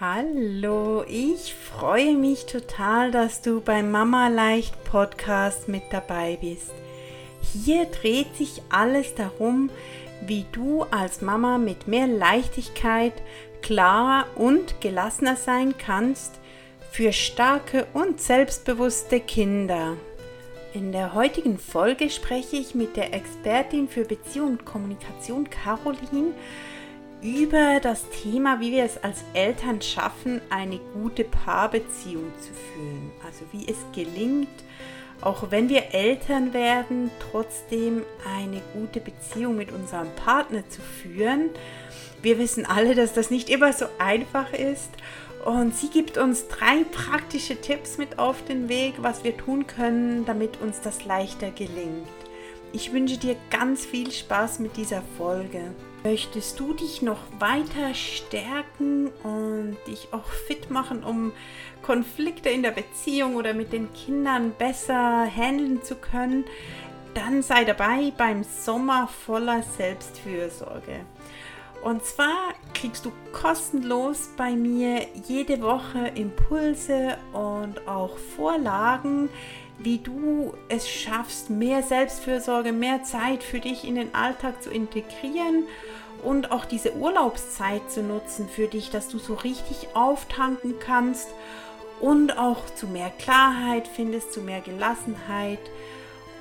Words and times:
Hallo, 0.00 1.02
ich 1.08 1.52
freue 1.54 2.14
mich 2.14 2.46
total, 2.46 3.10
dass 3.10 3.42
du 3.42 3.60
beim 3.60 3.90
Mama 3.90 4.28
Leicht 4.28 4.84
Podcast 4.84 5.66
mit 5.66 5.82
dabei 5.90 6.38
bist. 6.40 6.70
Hier 7.52 7.86
dreht 7.86 8.36
sich 8.36 8.62
alles 8.68 9.16
darum, 9.16 9.70
wie 10.24 10.46
du 10.52 10.84
als 10.92 11.20
Mama 11.20 11.58
mit 11.58 11.88
mehr 11.88 12.06
Leichtigkeit, 12.06 13.12
klarer 13.60 14.26
und 14.36 14.80
gelassener 14.80 15.34
sein 15.34 15.74
kannst 15.76 16.38
für 16.92 17.12
starke 17.12 17.88
und 17.92 18.20
selbstbewusste 18.20 19.18
Kinder. 19.18 19.96
In 20.74 20.92
der 20.92 21.14
heutigen 21.14 21.58
Folge 21.58 22.08
spreche 22.10 22.54
ich 22.54 22.76
mit 22.76 22.96
der 22.96 23.12
Expertin 23.14 23.88
für 23.88 24.04
Beziehung 24.04 24.50
und 24.50 24.64
Kommunikation 24.64 25.50
Caroline 25.50 26.34
über 27.22 27.80
das 27.80 28.08
Thema, 28.10 28.60
wie 28.60 28.72
wir 28.72 28.84
es 28.84 29.02
als 29.02 29.24
Eltern 29.34 29.82
schaffen, 29.82 30.40
eine 30.50 30.78
gute 30.94 31.24
Paarbeziehung 31.24 32.32
zu 32.40 32.52
führen. 32.52 33.10
Also 33.24 33.44
wie 33.52 33.66
es 33.68 33.76
gelingt, 33.92 34.48
auch 35.20 35.50
wenn 35.50 35.68
wir 35.68 35.94
Eltern 35.94 36.52
werden, 36.52 37.10
trotzdem 37.30 38.02
eine 38.36 38.60
gute 38.72 39.00
Beziehung 39.00 39.56
mit 39.56 39.72
unserem 39.72 40.08
Partner 40.14 40.68
zu 40.68 40.80
führen. 40.80 41.50
Wir 42.22 42.38
wissen 42.38 42.66
alle, 42.66 42.94
dass 42.94 43.14
das 43.14 43.30
nicht 43.30 43.50
immer 43.50 43.72
so 43.72 43.86
einfach 43.98 44.52
ist. 44.52 44.90
Und 45.44 45.74
sie 45.74 45.88
gibt 45.88 46.18
uns 46.18 46.46
drei 46.48 46.84
praktische 46.84 47.60
Tipps 47.60 47.96
mit 47.98 48.18
auf 48.18 48.44
den 48.44 48.68
Weg, 48.68 48.94
was 48.98 49.24
wir 49.24 49.36
tun 49.36 49.66
können, 49.66 50.24
damit 50.24 50.60
uns 50.60 50.80
das 50.80 51.04
leichter 51.04 51.50
gelingt. 51.50 52.06
Ich 52.72 52.92
wünsche 52.92 53.16
dir 53.16 53.36
ganz 53.50 53.86
viel 53.86 54.12
Spaß 54.12 54.58
mit 54.58 54.76
dieser 54.76 55.02
Folge. 55.16 55.72
Möchtest 56.04 56.60
du 56.60 56.74
dich 56.74 57.02
noch 57.02 57.18
weiter 57.40 57.92
stärken 57.92 59.08
und 59.24 59.76
dich 59.88 60.08
auch 60.12 60.28
fit 60.46 60.70
machen, 60.70 61.02
um 61.02 61.32
Konflikte 61.82 62.50
in 62.50 62.62
der 62.62 62.70
Beziehung 62.70 63.34
oder 63.34 63.52
mit 63.52 63.72
den 63.72 63.92
Kindern 63.92 64.52
besser 64.52 65.26
handeln 65.26 65.82
zu 65.82 65.96
können? 65.96 66.44
Dann 67.14 67.42
sei 67.42 67.64
dabei 67.64 68.12
beim 68.16 68.44
Sommer 68.44 69.08
voller 69.08 69.62
Selbstfürsorge. 69.62 71.00
Und 71.82 72.04
zwar 72.04 72.54
kriegst 72.74 73.04
du 73.04 73.12
kostenlos 73.32 74.30
bei 74.36 74.52
mir 74.52 75.06
jede 75.26 75.60
Woche 75.62 76.12
Impulse 76.14 77.16
und 77.32 77.86
auch 77.88 78.18
Vorlagen, 78.18 79.28
wie 79.78 79.98
du 79.98 80.52
es 80.68 80.88
schaffst, 80.88 81.50
mehr 81.50 81.82
Selbstfürsorge, 81.82 82.72
mehr 82.72 83.04
Zeit 83.04 83.42
für 83.42 83.60
dich 83.60 83.86
in 83.86 83.94
den 83.94 84.14
Alltag 84.14 84.62
zu 84.62 84.70
integrieren 84.70 85.64
und 86.22 86.50
auch 86.50 86.64
diese 86.64 86.94
Urlaubszeit 86.94 87.90
zu 87.90 88.02
nutzen 88.02 88.48
für 88.48 88.66
dich, 88.66 88.90
dass 88.90 89.08
du 89.08 89.18
so 89.18 89.34
richtig 89.34 89.88
auftanken 89.94 90.74
kannst 90.80 91.28
und 92.00 92.36
auch 92.38 92.66
zu 92.74 92.86
mehr 92.86 93.10
Klarheit 93.18 93.88
findest, 93.88 94.32
zu 94.32 94.40
mehr 94.40 94.60
Gelassenheit 94.60 95.60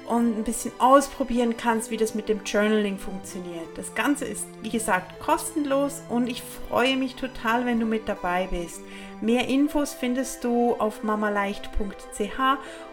und 0.08 0.38
ein 0.38 0.44
bisschen 0.44 0.72
ausprobieren 0.80 1.58
kannst, 1.58 1.92
wie 1.92 1.98
das 1.98 2.16
mit 2.16 2.30
dem 2.30 2.44
Journaling 2.44 2.98
funktioniert. 2.98 3.68
Das 3.76 3.94
Ganze 3.94 4.26
ist, 4.26 4.46
wie 4.62 4.70
gesagt, 4.70 5.20
kostenlos 5.20 6.02
und 6.10 6.28
ich 6.28 6.42
freue 6.70 6.96
mich 6.96 7.16
total, 7.16 7.66
wenn 7.66 7.80
du 7.80 7.86
mit 7.86 8.08
dabei 8.08 8.48
bist. 8.50 8.82
Mehr 9.22 9.48
Infos 9.48 9.94
findest 9.94 10.44
du 10.44 10.76
auf 10.76 11.02
mamaleicht.ch 11.04 12.40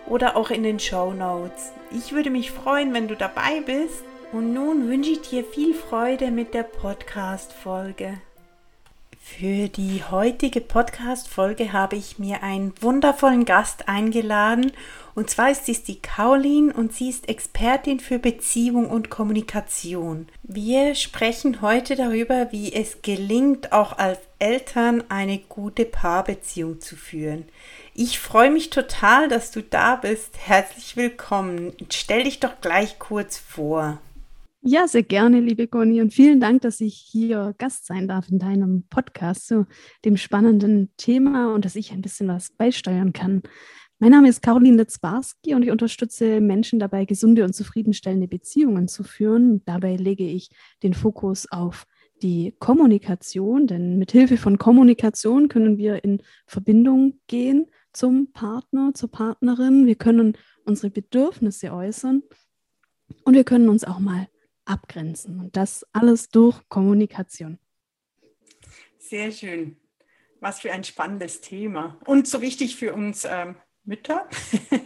oder 0.07 0.37
auch 0.37 0.51
in 0.51 0.63
den 0.63 0.81
Show 0.81 1.13
Notes. 1.13 1.73
Ich 1.91 2.13
würde 2.13 2.31
mich 2.31 2.51
freuen, 2.51 2.95
wenn 2.95 3.09
du 3.09 3.17
dabei 3.17 3.61
bist. 3.65 4.05
Und 4.33 4.53
nun 4.53 4.89
wünsche 4.89 5.11
ich 5.11 5.21
dir 5.21 5.45
viel 5.45 5.75
Freude 5.75 6.31
mit 6.31 6.55
der 6.55 6.65
Podcast-Folge. 6.65 8.19
Für 9.21 9.69
die 9.69 10.03
heutige 10.11 10.61
Podcast-Folge 10.61 11.73
habe 11.73 11.97
ich 11.97 12.19
mir 12.19 12.43
einen 12.43 12.73
wundervollen 12.81 13.45
Gast 13.45 13.89
eingeladen. 13.89 14.73
Und 15.15 15.31
zwar 15.31 15.51
ist 15.51 15.69
dies 15.69 15.83
die 15.83 16.01
Caroline 16.01 16.73
und 16.73 16.93
sie 16.93 17.09
ist 17.09 17.29
Expertin 17.29 18.01
für 18.01 18.19
Beziehung 18.19 18.91
und 18.91 19.09
Kommunikation. 19.09 20.29
Wir 20.43 20.95
sprechen 20.95 21.63
heute 21.63 21.97
darüber, 21.97 22.51
wie 22.51 22.73
es 22.73 23.03
gelingt, 23.03 23.73
auch 23.73 23.97
als 23.97 24.19
Eltern 24.45 25.03
eine 25.09 25.39
gute 25.39 25.87
Paarbeziehung 25.87 26.79
zu 26.79 26.97
führen. 26.97 27.45
Ich 27.95 28.19
freue 28.19 28.51
mich 28.51 28.69
total, 28.69 29.27
dass 29.29 29.51
du 29.51 29.63
da 29.63 29.97
bist. 29.97 30.37
Herzlich 30.37 30.99
willkommen. 30.99 31.73
Stell 31.91 32.25
dich 32.25 32.41
doch 32.41 32.61
gleich 32.61 32.99
kurz 32.99 33.39
vor. 33.39 34.03
Ja, 34.61 34.87
sehr 34.87 35.03
gerne, 35.03 35.41
liebe 35.41 35.67
Conny. 35.67 36.03
Und 36.03 36.13
vielen 36.13 36.41
Dank, 36.41 36.61
dass 36.61 36.83
ich 36.83 36.95
hier 36.95 37.55
Gast 37.57 37.87
sein 37.87 38.07
darf 38.07 38.29
in 38.29 38.39
deinem 38.39 38.85
Podcast 38.91 39.47
zu 39.47 39.67
dem 40.05 40.19
spannenden 40.19 40.91
Thema 40.99 41.55
und 41.55 41.65
dass 41.65 41.75
ich 41.75 41.93
ein 41.93 42.03
bisschen 42.03 42.29
was 42.29 42.51
beisteuern 42.51 43.15
kann. 43.15 43.43
Mein 43.99 44.11
Name 44.11 44.29
ist 44.29 44.43
Caroline 44.43 44.77
Litzbarski 44.77 45.55
und 45.55 45.63
ich 45.63 45.71
unterstütze 45.71 46.43
Menschen 46.43 46.79
dabei, 46.79 47.07
gesunde 47.07 47.45
und 47.45 47.55
zufriedenstellende 47.55 48.29
Beziehungen 48.29 48.89
zu 48.89 49.05
führen. 49.05 49.63
Dabei 49.65 49.97
lege 49.97 50.27
ich 50.27 50.51
den 50.83 50.93
Fokus 50.93 51.51
auf 51.51 51.87
die 52.25 52.57
Kommunikation, 52.59 53.67
denn 53.67 53.99
mit 53.99 54.11
Hilfe 54.11 54.39
von 54.39 54.57
Kommunikation 54.57 55.49
können 55.49 55.77
wir 55.77 56.05
in 56.05 56.23
Verbindung 56.47 57.21
gehen 57.27 57.71
zum 57.93 58.33
Partner, 58.33 58.93
zur 58.95 59.11
Partnerin. 59.11 59.87
Wir 59.87 59.95
können 59.95 60.39
unsere 60.65 60.89
Bedürfnisse 60.89 61.71
äußern 61.71 62.23
und 63.25 63.35
wir 63.35 63.45
können 63.45 63.69
uns 63.69 63.85
auch 63.85 63.99
mal 63.99 64.27
abgrenzen. 64.65 65.39
Und 65.39 65.55
das 65.55 65.85
alles 65.93 66.31
durch 66.31 66.59
Kommunikation. 66.71 67.59
Sehr 68.99 69.31
schön. 69.31 69.77
Was 70.41 70.61
für 70.61 70.73
ein 70.73 70.83
spannendes 70.83 71.43
Thema. 71.43 72.01
Und 72.07 72.27
so 72.27 72.41
wichtig 72.41 72.77
für 72.77 72.95
uns 72.95 73.27
ähm, 73.27 73.57
Mütter 73.85 74.31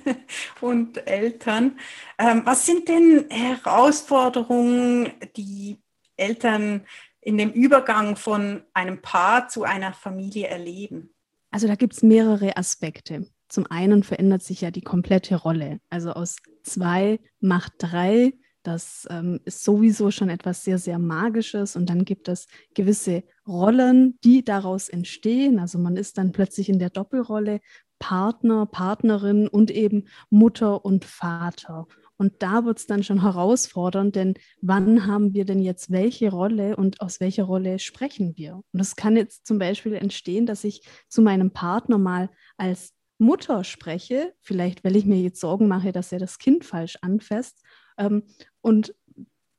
und 0.61 1.07
Eltern. 1.07 1.79
Ähm, 2.19 2.43
was 2.45 2.67
sind 2.67 2.89
denn 2.89 3.27
Herausforderungen, 3.31 5.13
die 5.37 5.79
Eltern 6.17 6.85
in 7.29 7.37
dem 7.37 7.51
Übergang 7.51 8.17
von 8.17 8.63
einem 8.73 9.03
Paar 9.03 9.49
zu 9.49 9.63
einer 9.65 9.93
Familie 9.93 10.47
erleben? 10.47 11.11
Also 11.51 11.67
da 11.67 11.75
gibt 11.75 11.93
es 11.93 12.03
mehrere 12.03 12.57
Aspekte. 12.57 13.27
Zum 13.49 13.67
einen 13.67 14.03
verändert 14.03 14.43
sich 14.43 14.63
ja 14.63 14.71
die 14.71 14.81
komplette 14.81 15.37
Rolle. 15.37 15.79
Also 15.91 16.13
aus 16.13 16.37
zwei 16.63 17.21
macht 17.41 17.75
drei 17.79 18.33
das 18.65 19.07
ähm, 19.09 19.41
ist 19.45 19.65
sowieso 19.65 20.11
schon 20.11 20.29
etwas 20.29 20.63
sehr, 20.65 20.79
sehr 20.79 20.99
Magisches. 20.99 21.77
Und 21.77 21.89
dann 21.89 22.05
gibt 22.05 22.29
es 22.29 22.49
gewisse 22.75 23.23
Rollen, 23.47 24.19
die 24.25 24.45
daraus 24.45 24.89
entstehen. 24.91 25.59
Also 25.59 25.79
man 25.79 25.97
ist 25.97 26.19
dann 26.19 26.33
plötzlich 26.33 26.69
in 26.69 26.79
der 26.79 26.91
Doppelrolle 26.91 27.61
Partner, 27.99 28.67
Partnerin 28.67 29.49
und 29.49 29.71
eben 29.71 30.09
Mutter 30.29 30.85
und 30.85 31.05
Vater. 31.05 31.87
Und 32.19 32.43
da 32.43 32.65
wird 32.65 32.79
es 32.79 32.87
dann 32.87 33.03
schon 33.03 33.23
herausfordernd, 33.23 34.15
denn 34.17 34.35
wann 34.61 35.07
haben 35.07 35.33
wir 35.33 35.45
denn 35.45 35.61
jetzt 35.61 35.91
welche 35.91 36.31
Rolle 36.31 36.77
und 36.77 37.01
aus 37.01 37.21
welcher 37.21 37.45
Rolle 37.45 37.79
sprechen 37.79 38.37
wir? 38.37 38.57
Und 38.57 38.79
das 38.79 38.97
kann 38.97 39.17
jetzt 39.17 39.47
zum 39.47 39.59
Beispiel 39.59 39.95
entstehen, 39.95 40.45
dass 40.45 40.65
ich 40.65 40.83
zu 41.09 41.23
meinem 41.23 41.53
Partner 41.53 41.97
mal 41.97 42.29
als 42.57 42.93
Mutter 43.19 43.65
spreche, 43.65 44.35
vielleicht 44.41 44.85
weil 44.85 44.97
ich 44.97 45.07
mir 45.07 45.21
jetzt 45.21 45.41
Sorgen 45.41 45.69
mache, 45.69 45.93
dass 45.93 46.13
er 46.13 46.19
das 46.19 46.39
Kind 46.39 46.65
falsch 46.65 46.99
anfasst 47.01 47.63
ähm, 47.97 48.25
und 48.61 48.95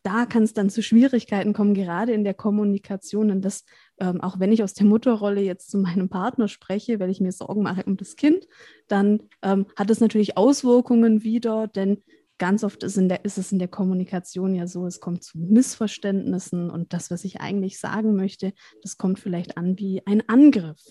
da 0.03 0.25
kann 0.25 0.43
es 0.43 0.53
dann 0.53 0.69
zu 0.69 0.81
Schwierigkeiten 0.81 1.53
kommen, 1.53 1.73
gerade 1.73 2.13
in 2.13 2.23
der 2.23 2.33
Kommunikation. 2.33 3.31
Und 3.31 3.43
das, 3.43 3.65
ähm, 3.99 4.21
auch 4.21 4.39
wenn 4.39 4.51
ich 4.51 4.63
aus 4.63 4.73
der 4.73 4.85
Mutterrolle 4.85 5.41
jetzt 5.41 5.69
zu 5.69 5.77
meinem 5.77 6.09
Partner 6.09 6.47
spreche, 6.47 6.99
weil 6.99 7.09
ich 7.09 7.19
mir 7.19 7.33
Sorgen 7.33 7.63
mache 7.63 7.83
um 7.83 7.97
das 7.97 8.15
Kind, 8.15 8.47
dann 8.87 9.23
ähm, 9.41 9.65
hat 9.75 9.89
es 9.89 9.99
natürlich 9.99 10.37
Auswirkungen 10.37 11.23
wieder, 11.23 11.67
denn 11.67 12.01
ganz 12.39 12.63
oft 12.63 12.83
ist, 12.83 12.97
der, 12.97 13.23
ist, 13.23 13.37
es 13.37 13.51
in 13.51 13.59
der 13.59 13.67
Kommunikation 13.67 14.55
ja 14.55 14.65
so, 14.65 14.87
es 14.87 14.99
kommt 14.99 15.23
zu 15.23 15.37
Missverständnissen 15.37 16.71
und 16.71 16.93
das, 16.93 17.11
was 17.11 17.23
ich 17.25 17.41
eigentlich 17.41 17.79
sagen 17.79 18.15
möchte, 18.15 18.53
das 18.81 18.97
kommt 18.97 19.19
vielleicht 19.19 19.57
an 19.57 19.77
wie 19.77 20.01
ein 20.07 20.27
Angriff. 20.27 20.81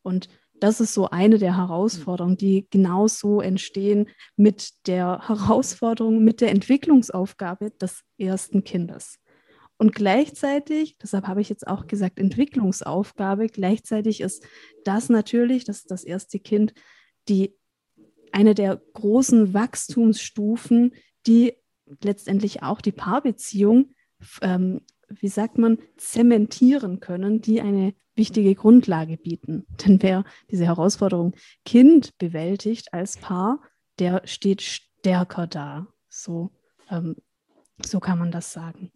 Und 0.00 0.28
das 0.54 0.80
ist 0.80 0.94
so 0.94 1.10
eine 1.10 1.38
der 1.38 1.56
Herausforderungen, 1.56 2.36
die 2.36 2.68
genauso 2.70 3.40
entstehen 3.40 4.08
mit 4.36 4.86
der 4.86 5.28
Herausforderung, 5.28 6.22
mit 6.22 6.40
der 6.40 6.50
Entwicklungsaufgabe 6.50 7.72
des 7.72 8.02
ersten 8.16 8.62
Kindes. 8.62 9.18
Und 9.78 9.92
gleichzeitig, 9.92 10.96
deshalb 11.02 11.26
habe 11.26 11.40
ich 11.40 11.48
jetzt 11.48 11.66
auch 11.66 11.88
gesagt, 11.88 12.20
Entwicklungsaufgabe, 12.20 13.48
gleichzeitig 13.48 14.20
ist 14.20 14.46
das 14.84 15.08
natürlich, 15.08 15.64
das 15.64 15.78
ist 15.78 15.90
das 15.90 16.04
erste 16.04 16.38
Kind, 16.38 16.72
die 17.28 17.56
eine 18.32 18.54
der 18.54 18.80
großen 18.94 19.54
Wachstumsstufen, 19.54 20.94
die 21.26 21.54
letztendlich 22.02 22.62
auch 22.62 22.80
die 22.80 22.92
Paarbeziehung 22.92 23.94
ähm, 24.40 24.80
wie 25.20 25.28
sagt 25.28 25.58
man, 25.58 25.78
zementieren 25.96 27.00
können, 27.00 27.40
die 27.40 27.60
eine 27.60 27.94
wichtige 28.14 28.54
Grundlage 28.54 29.16
bieten. 29.16 29.66
Denn 29.84 30.02
wer 30.02 30.24
diese 30.50 30.66
Herausforderung 30.66 31.34
Kind 31.64 32.16
bewältigt 32.18 32.92
als 32.92 33.16
Paar, 33.16 33.60
der 33.98 34.22
steht 34.24 34.62
stärker 34.62 35.46
da. 35.46 35.86
So, 36.08 36.50
ähm, 36.90 37.16
so 37.84 38.00
kann 38.00 38.18
man 38.18 38.30
das 38.30 38.52
sagen. 38.52 38.92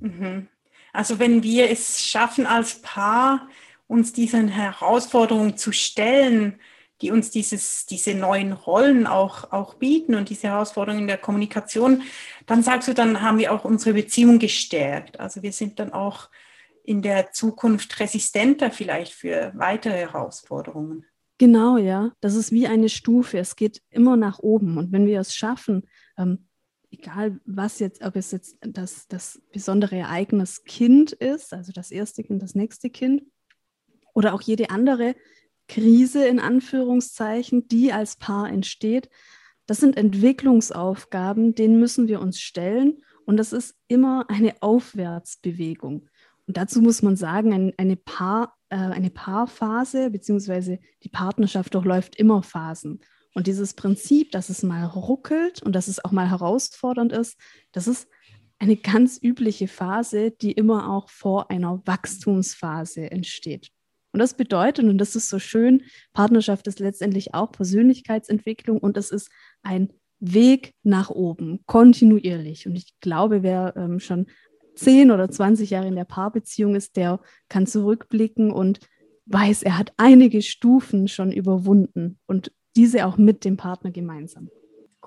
Mhm. 0.00 0.48
Also 0.92 1.18
wenn 1.18 1.42
wir 1.42 1.70
es 1.70 2.04
schaffen 2.04 2.46
als 2.46 2.82
Paar, 2.82 3.48
uns 3.86 4.12
diesen 4.12 4.48
Herausforderungen 4.48 5.56
zu 5.56 5.72
stellen, 5.72 6.60
die 7.00 7.10
uns 7.10 7.30
dieses, 7.30 7.86
diese 7.86 8.14
neuen 8.14 8.52
Rollen 8.52 9.06
auch, 9.06 9.52
auch 9.52 9.74
bieten 9.74 10.14
und 10.14 10.28
diese 10.28 10.48
Herausforderungen 10.48 11.02
in 11.02 11.08
der 11.08 11.18
Kommunikation, 11.18 12.02
dann 12.46 12.62
sagst 12.62 12.88
du, 12.88 12.94
dann 12.94 13.22
haben 13.22 13.38
wir 13.38 13.52
auch 13.52 13.64
unsere 13.64 13.94
Beziehung 13.94 14.38
gestärkt. 14.38 15.18
Also 15.18 15.42
wir 15.42 15.52
sind 15.52 15.78
dann 15.78 15.92
auch 15.92 16.28
in 16.84 17.02
der 17.02 17.32
Zukunft 17.32 17.98
resistenter 18.00 18.70
vielleicht 18.70 19.12
für 19.12 19.52
weitere 19.54 19.98
Herausforderungen. 19.98 21.04
Genau, 21.38 21.78
ja. 21.78 22.12
Das 22.20 22.34
ist 22.34 22.52
wie 22.52 22.66
eine 22.66 22.88
Stufe. 22.88 23.38
Es 23.38 23.56
geht 23.56 23.82
immer 23.90 24.16
nach 24.16 24.40
oben. 24.40 24.76
Und 24.76 24.92
wenn 24.92 25.06
wir 25.06 25.20
es 25.20 25.34
schaffen, 25.34 25.88
ähm, 26.18 26.46
egal 26.90 27.40
was 27.46 27.78
jetzt, 27.78 28.02
ob 28.02 28.16
es 28.16 28.30
jetzt 28.30 28.58
das, 28.60 29.08
das 29.08 29.40
besondere 29.52 29.96
Ereignis 29.96 30.64
Kind 30.64 31.12
ist, 31.12 31.54
also 31.54 31.72
das 31.72 31.90
erste 31.90 32.22
Kind, 32.24 32.42
das 32.42 32.54
nächste 32.54 32.90
Kind, 32.90 33.22
oder 34.12 34.34
auch 34.34 34.42
jede 34.42 34.70
andere 34.70 35.14
Krise 35.70 36.26
in 36.26 36.40
Anführungszeichen, 36.40 37.68
die 37.68 37.92
als 37.92 38.16
Paar 38.16 38.50
entsteht, 38.50 39.08
das 39.66 39.78
sind 39.78 39.96
Entwicklungsaufgaben, 39.96 41.54
denen 41.54 41.78
müssen 41.78 42.08
wir 42.08 42.20
uns 42.20 42.40
stellen. 42.40 43.04
Und 43.24 43.36
das 43.36 43.52
ist 43.52 43.76
immer 43.86 44.28
eine 44.28 44.60
Aufwärtsbewegung. 44.62 46.08
Und 46.48 46.56
dazu 46.56 46.82
muss 46.82 47.02
man 47.02 47.14
sagen, 47.14 47.52
ein, 47.52 47.72
eine, 47.76 47.94
Paar, 47.94 48.56
äh, 48.70 48.74
eine 48.74 49.10
Paarphase 49.10 50.10
bzw. 50.10 50.78
die 51.04 51.08
Partnerschaft 51.08 51.72
durchläuft 51.72 52.16
immer 52.16 52.42
Phasen. 52.42 52.98
Und 53.32 53.46
dieses 53.46 53.74
Prinzip, 53.74 54.32
dass 54.32 54.48
es 54.48 54.64
mal 54.64 54.84
ruckelt 54.84 55.62
und 55.62 55.72
dass 55.76 55.86
es 55.86 56.04
auch 56.04 56.10
mal 56.10 56.28
herausfordernd 56.28 57.12
ist, 57.12 57.36
das 57.70 57.86
ist 57.86 58.08
eine 58.58 58.76
ganz 58.76 59.20
übliche 59.22 59.68
Phase, 59.68 60.32
die 60.32 60.50
immer 60.50 60.90
auch 60.90 61.08
vor 61.10 61.48
einer 61.48 61.80
Wachstumsphase 61.86 63.08
entsteht. 63.08 63.70
Und 64.12 64.20
das 64.20 64.34
bedeutet, 64.34 64.84
und 64.86 64.98
das 64.98 65.14
ist 65.16 65.28
so 65.28 65.38
schön, 65.38 65.82
Partnerschaft 66.12 66.66
ist 66.66 66.80
letztendlich 66.80 67.34
auch 67.34 67.52
Persönlichkeitsentwicklung 67.52 68.78
und 68.78 68.96
es 68.96 69.10
ist 69.10 69.30
ein 69.62 69.92
Weg 70.18 70.74
nach 70.82 71.10
oben, 71.10 71.60
kontinuierlich. 71.66 72.66
Und 72.66 72.76
ich 72.76 72.98
glaube, 73.00 73.42
wer 73.42 73.74
ähm, 73.76 74.00
schon 74.00 74.26
10 74.74 75.10
oder 75.10 75.30
20 75.30 75.70
Jahre 75.70 75.88
in 75.88 75.96
der 75.96 76.04
Paarbeziehung 76.04 76.74
ist, 76.74 76.96
der 76.96 77.20
kann 77.48 77.66
zurückblicken 77.66 78.50
und 78.50 78.80
weiß, 79.26 79.62
er 79.62 79.78
hat 79.78 79.92
einige 79.96 80.42
Stufen 80.42 81.08
schon 81.08 81.32
überwunden 81.32 82.18
und 82.26 82.52
diese 82.76 83.06
auch 83.06 83.16
mit 83.16 83.44
dem 83.44 83.56
Partner 83.56 83.90
gemeinsam. 83.90 84.48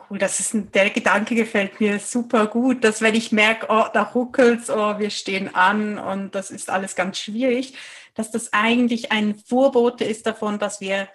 Cool, 0.10 0.18
das 0.18 0.40
ist 0.40 0.54
ein, 0.54 0.72
der 0.72 0.90
Gedanke 0.90 1.36
gefällt 1.36 1.80
mir 1.80 2.00
super 2.00 2.48
gut, 2.48 2.84
dass 2.84 3.02
wenn 3.02 3.16
ich 3.16 3.32
merke, 3.32 3.68
oh, 3.70 3.86
da 3.94 4.04
ruckelt's, 4.04 4.70
oh, 4.70 5.00
wir 5.00 5.10
stehen 5.10 5.54
an 5.54 5.98
und 5.98 6.36
das 6.36 6.52
ist 6.52 6.70
alles 6.70 6.96
ganz 6.96 7.20
schwierig, 7.20 7.76
dass 8.16 8.32
das 8.32 8.54
eigentlich 8.54 9.12
ein 9.12 9.36
Vorbote 9.36 10.04
ist 10.04 10.26
davon, 10.26 10.60
dass 10.60 10.82
wir 10.82 11.08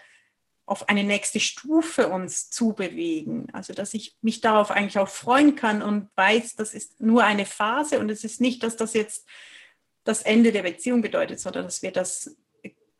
auf 0.68 0.88
eine 0.88 1.04
nächste 1.04 1.40
Stufe 1.40 2.08
uns 2.08 2.50
zubewegen. 2.50 3.48
Also 3.52 3.72
dass 3.72 3.94
ich 3.94 4.16
mich 4.20 4.40
darauf 4.40 4.70
eigentlich 4.70 4.98
auch 4.98 5.08
freuen 5.08 5.56
kann 5.56 5.82
und 5.82 6.08
weiß, 6.14 6.56
das 6.56 6.74
ist 6.74 7.00
nur 7.00 7.24
eine 7.24 7.46
Phase 7.46 7.98
und 7.98 8.10
es 8.10 8.22
ist 8.22 8.40
nicht, 8.40 8.62
dass 8.62 8.76
das 8.76 8.94
jetzt 8.94 9.26
das 10.04 10.22
Ende 10.22 10.52
der 10.52 10.62
Beziehung 10.62 11.02
bedeutet, 11.02 11.40
sondern 11.40 11.64
dass 11.64 11.82
wir 11.82 11.90
das 11.90 12.36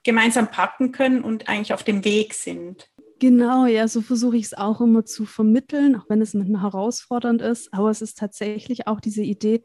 gemeinsam 0.02 0.50
packen 0.50 0.92
können 0.92 1.22
und 1.22 1.48
eigentlich 1.48 1.74
auf 1.74 1.82
dem 1.82 2.04
Weg 2.04 2.34
sind. 2.34 2.90
Genau, 3.20 3.66
ja, 3.66 3.88
so 3.88 4.00
versuche 4.00 4.36
ich 4.36 4.44
es 4.44 4.54
auch 4.54 4.80
immer 4.80 5.04
zu 5.04 5.24
vermitteln, 5.24 5.96
auch 5.96 6.08
wenn 6.08 6.22
es 6.22 6.34
manchmal 6.34 6.62
herausfordernd 6.62 7.42
ist. 7.42 7.72
Aber 7.72 7.90
es 7.90 8.00
ist 8.00 8.18
tatsächlich 8.18 8.86
auch 8.86 9.00
diese 9.00 9.22
Idee, 9.22 9.64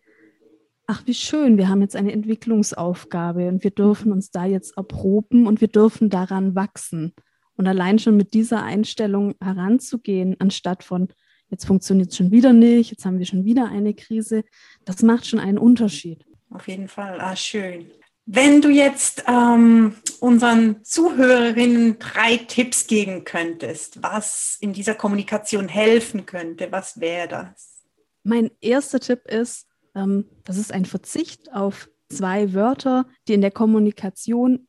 ach, 0.87 1.03
wie 1.05 1.13
schön, 1.13 1.57
wir 1.57 1.69
haben 1.69 1.81
jetzt 1.81 1.95
eine 1.95 2.11
Entwicklungsaufgabe 2.11 3.47
und 3.47 3.63
wir 3.63 3.71
dürfen 3.71 4.11
uns 4.11 4.31
da 4.31 4.45
jetzt 4.45 4.75
erproben 4.75 5.45
und 5.45 5.61
wir 5.61 5.67
dürfen 5.67 6.09
daran 6.09 6.55
wachsen. 6.55 7.13
Und 7.55 7.67
allein 7.67 7.99
schon 7.99 8.17
mit 8.17 8.33
dieser 8.33 8.63
Einstellung 8.63 9.35
heranzugehen, 9.39 10.35
anstatt 10.39 10.83
von, 10.83 11.09
jetzt 11.49 11.65
funktioniert 11.65 12.09
es 12.09 12.17
schon 12.17 12.31
wieder 12.31 12.53
nicht, 12.53 12.89
jetzt 12.89 13.05
haben 13.05 13.19
wir 13.19 13.25
schon 13.27 13.45
wieder 13.45 13.69
eine 13.69 13.93
Krise, 13.93 14.43
das 14.85 15.03
macht 15.03 15.27
schon 15.27 15.39
einen 15.39 15.59
Unterschied. 15.59 16.25
Auf 16.49 16.67
jeden 16.67 16.87
Fall, 16.87 17.19
ah, 17.21 17.35
schön. 17.35 17.85
Wenn 18.25 18.61
du 18.61 18.69
jetzt 18.69 19.25
ähm, 19.27 19.95
unseren 20.21 20.83
Zuhörerinnen 20.83 21.99
drei 21.99 22.37
Tipps 22.37 22.87
geben 22.87 23.25
könntest, 23.25 24.01
was 24.01 24.57
in 24.61 24.71
dieser 24.71 24.95
Kommunikation 24.95 25.67
helfen 25.67 26.25
könnte, 26.25 26.71
was 26.71 27.01
wäre 27.01 27.27
das? 27.27 27.83
Mein 28.23 28.49
erster 28.61 29.01
Tipp 29.01 29.27
ist, 29.27 29.67
ähm, 29.93 30.29
das 30.45 30.57
ist 30.57 30.71
ein 30.71 30.85
Verzicht 30.85 31.51
auf 31.53 31.89
zwei 32.09 32.53
Wörter, 32.53 33.07
die 33.27 33.33
in 33.33 33.41
der 33.41 33.51
Kommunikation 33.51 34.67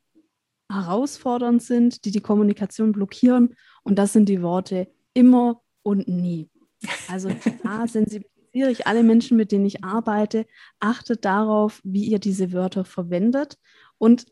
herausfordernd 0.69 1.63
sind, 1.63 2.05
die 2.05 2.11
die 2.11 2.21
Kommunikation 2.21 2.91
blockieren. 2.91 3.55
Und 3.85 4.01
das 4.01 4.13
sind 4.13 4.29
die 4.29 4.43
Worte 4.43 4.89
immer 5.13 5.63
und 5.83 6.09
nie. 6.09 6.51
Also 7.09 7.31
da 7.63 7.87
sensibilisiere 8.55 8.71
ich 8.71 8.87
alle 8.87 9.03
Menschen, 9.03 9.37
mit 9.37 9.53
denen 9.53 9.67
ich 9.67 9.85
arbeite. 9.85 10.47
Achtet 10.81 11.25
darauf, 11.25 11.81
wie 11.85 12.05
ihr 12.05 12.19
diese 12.19 12.53
Wörter 12.53 12.85
verwendet. 12.85 13.59
Und 13.99 14.27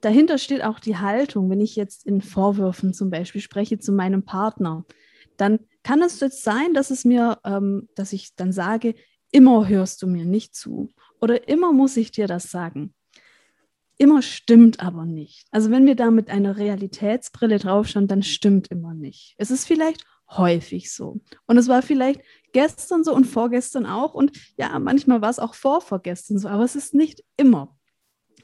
dahinter 0.00 0.38
steht 0.38 0.62
auch 0.62 0.78
die 0.78 0.96
Haltung. 0.96 1.50
Wenn 1.50 1.60
ich 1.60 1.76
jetzt 1.76 2.06
in 2.06 2.20
Vorwürfen 2.20 2.94
zum 2.94 3.10
Beispiel 3.10 3.40
spreche 3.40 3.78
zu 3.78 3.92
meinem 3.92 4.24
Partner, 4.24 4.84
dann 5.36 5.60
kann 5.82 6.02
es 6.02 6.20
jetzt 6.20 6.44
sein, 6.44 6.74
dass 6.74 6.90
es 6.90 7.04
mir, 7.04 7.38
ähm, 7.44 7.88
dass 7.96 8.12
ich 8.12 8.34
dann 8.36 8.52
sage, 8.52 8.94
immer 9.32 9.68
hörst 9.68 10.02
du 10.02 10.06
mir 10.06 10.24
nicht 10.24 10.54
zu 10.54 10.90
oder 11.20 11.48
immer 11.48 11.72
muss 11.72 11.96
ich 11.96 12.12
dir 12.12 12.28
das 12.28 12.50
sagen. 12.50 12.94
Immer 13.98 14.22
stimmt 14.22 14.80
aber 14.80 15.04
nicht. 15.04 15.46
Also 15.50 15.70
wenn 15.70 15.86
wir 15.86 15.96
da 15.96 16.10
mit 16.10 16.28
einer 16.28 16.56
Realitätsbrille 16.56 17.58
draufschauen, 17.58 18.08
dann 18.08 18.22
stimmt 18.22 18.68
immer 18.68 18.94
nicht. 18.94 19.34
Es 19.38 19.50
ist 19.50 19.66
vielleicht 19.66 20.04
häufig 20.30 20.92
so. 20.92 21.20
Und 21.46 21.58
es 21.58 21.68
war 21.68 21.82
vielleicht 21.82 22.20
gestern 22.52 23.04
so 23.04 23.14
und 23.14 23.24
vorgestern 23.26 23.86
auch. 23.86 24.14
Und 24.14 24.32
ja, 24.56 24.78
manchmal 24.78 25.20
war 25.22 25.30
es 25.30 25.38
auch 25.38 25.54
vorvorgestern 25.54 26.38
so, 26.38 26.48
aber 26.48 26.64
es 26.64 26.76
ist 26.76 26.94
nicht 26.94 27.22
immer. 27.36 27.76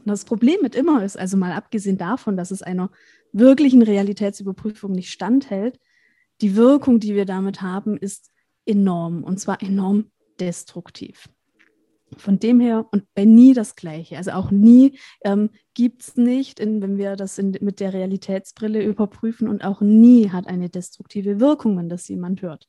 Das 0.04 0.24
Problem 0.24 0.58
mit 0.62 0.74
immer 0.74 1.02
ist, 1.04 1.18
also 1.18 1.36
mal 1.36 1.52
abgesehen 1.52 1.98
davon, 1.98 2.36
dass 2.36 2.50
es 2.50 2.62
einer 2.62 2.90
wirklichen 3.32 3.82
Realitätsüberprüfung 3.82 4.92
nicht 4.92 5.10
standhält, 5.10 5.78
die 6.40 6.56
Wirkung, 6.56 7.00
die 7.00 7.14
wir 7.14 7.24
damit 7.24 7.62
haben, 7.62 7.96
ist 7.96 8.30
enorm. 8.64 9.24
Und 9.24 9.38
zwar 9.38 9.62
enorm 9.62 10.10
destruktiv. 10.38 11.28
Von 12.16 12.38
dem 12.38 12.58
her 12.60 12.86
und 12.90 13.04
bei 13.14 13.24
nie 13.24 13.52
das 13.52 13.76
Gleiche. 13.76 14.16
Also 14.16 14.32
auch 14.32 14.50
nie 14.50 14.98
ähm, 15.24 15.50
gibt 15.74 16.02
es 16.02 16.16
nicht, 16.16 16.58
in, 16.58 16.80
wenn 16.80 16.96
wir 16.96 17.16
das 17.16 17.38
in, 17.38 17.56
mit 17.60 17.80
der 17.80 17.92
Realitätsbrille 17.92 18.82
überprüfen 18.82 19.48
und 19.48 19.64
auch 19.64 19.80
nie 19.80 20.30
hat 20.30 20.46
eine 20.46 20.70
destruktive 20.70 21.38
Wirkung, 21.40 21.76
wenn 21.76 21.88
das 21.88 22.08
jemand 22.08 22.42
hört. 22.42 22.68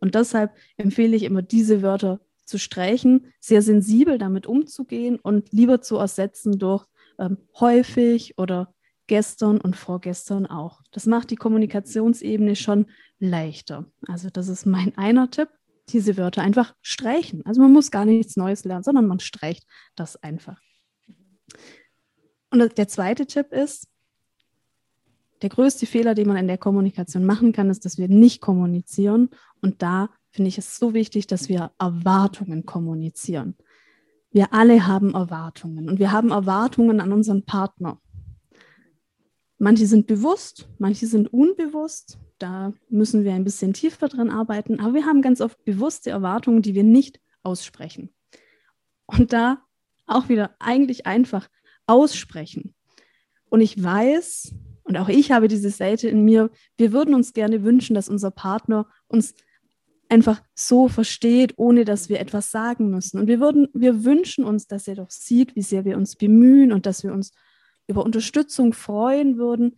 Und 0.00 0.14
deshalb 0.14 0.52
empfehle 0.76 1.16
ich 1.16 1.22
immer, 1.22 1.42
diese 1.42 1.82
Wörter 1.82 2.20
zu 2.44 2.58
streichen, 2.58 3.32
sehr 3.38 3.62
sensibel 3.62 4.18
damit 4.18 4.46
umzugehen 4.46 5.18
und 5.20 5.52
lieber 5.52 5.80
zu 5.82 5.96
ersetzen 5.96 6.58
durch 6.58 6.84
ähm, 7.18 7.38
häufig 7.60 8.38
oder 8.38 8.74
gestern 9.06 9.60
und 9.60 9.76
vorgestern 9.76 10.46
auch. 10.46 10.82
Das 10.90 11.06
macht 11.06 11.30
die 11.30 11.36
Kommunikationsebene 11.36 12.56
schon 12.56 12.86
leichter. 13.18 13.86
Also 14.06 14.30
das 14.30 14.48
ist 14.48 14.66
mein 14.66 14.96
einer 14.96 15.30
Tipp 15.30 15.48
diese 15.92 16.16
Wörter 16.16 16.42
einfach 16.42 16.74
streichen. 16.82 17.44
Also 17.46 17.60
man 17.60 17.72
muss 17.72 17.90
gar 17.90 18.04
nichts 18.04 18.36
Neues 18.36 18.64
lernen, 18.64 18.84
sondern 18.84 19.06
man 19.06 19.20
streicht 19.20 19.66
das 19.94 20.16
einfach. 20.16 20.60
Und 22.50 22.76
der 22.78 22.88
zweite 22.88 23.26
Tipp 23.26 23.52
ist, 23.52 23.88
der 25.42 25.48
größte 25.48 25.86
Fehler, 25.86 26.14
den 26.14 26.28
man 26.28 26.36
in 26.36 26.48
der 26.48 26.58
Kommunikation 26.58 27.24
machen 27.24 27.52
kann, 27.52 27.70
ist, 27.70 27.84
dass 27.84 27.96
wir 27.96 28.08
nicht 28.08 28.40
kommunizieren. 28.40 29.30
Und 29.62 29.82
da 29.82 30.10
finde 30.30 30.48
ich 30.48 30.58
es 30.58 30.78
so 30.78 30.92
wichtig, 30.92 31.26
dass 31.26 31.48
wir 31.48 31.72
Erwartungen 31.78 32.66
kommunizieren. 32.66 33.56
Wir 34.32 34.52
alle 34.52 34.86
haben 34.86 35.14
Erwartungen 35.14 35.88
und 35.88 35.98
wir 35.98 36.12
haben 36.12 36.30
Erwartungen 36.30 37.00
an 37.00 37.12
unseren 37.12 37.44
Partner. 37.44 38.00
Manche 39.58 39.86
sind 39.86 40.06
bewusst, 40.06 40.68
manche 40.78 41.06
sind 41.06 41.32
unbewusst. 41.32 42.18
Da 42.40 42.72
müssen 42.88 43.22
wir 43.22 43.34
ein 43.34 43.44
bisschen 43.44 43.74
tiefer 43.74 44.08
dran 44.08 44.30
arbeiten. 44.30 44.80
Aber 44.80 44.94
wir 44.94 45.06
haben 45.06 45.22
ganz 45.22 45.40
oft 45.40 45.62
bewusste 45.64 46.10
Erwartungen, 46.10 46.62
die 46.62 46.74
wir 46.74 46.84
nicht 46.84 47.20
aussprechen. 47.42 48.10
Und 49.06 49.32
da 49.32 49.62
auch 50.06 50.28
wieder 50.28 50.56
eigentlich 50.58 51.06
einfach 51.06 51.48
aussprechen. 51.86 52.74
Und 53.50 53.60
ich 53.60 53.82
weiß, 53.82 54.54
und 54.84 54.96
auch 54.96 55.08
ich 55.08 55.32
habe 55.32 55.48
diese 55.48 55.70
Seite 55.70 56.08
in 56.08 56.24
mir, 56.24 56.50
wir 56.76 56.92
würden 56.92 57.14
uns 57.14 57.32
gerne 57.32 57.62
wünschen, 57.62 57.94
dass 57.94 58.08
unser 58.08 58.30
Partner 58.30 58.88
uns 59.06 59.34
einfach 60.08 60.42
so 60.54 60.88
versteht, 60.88 61.54
ohne 61.58 61.84
dass 61.84 62.08
wir 62.08 62.20
etwas 62.20 62.50
sagen 62.50 62.90
müssen. 62.90 63.20
Und 63.20 63.26
wir 63.26 63.38
würden, 63.38 63.68
wir 63.74 64.04
wünschen 64.04 64.44
uns, 64.44 64.66
dass 64.66 64.88
er 64.88 64.96
doch 64.96 65.10
sieht, 65.10 65.54
wie 65.56 65.62
sehr 65.62 65.84
wir 65.84 65.96
uns 65.96 66.16
bemühen 66.16 66.72
und 66.72 66.86
dass 66.86 67.04
wir 67.04 67.12
uns 67.12 67.32
über 67.86 68.04
Unterstützung 68.04 68.72
freuen 68.72 69.36
würden. 69.36 69.76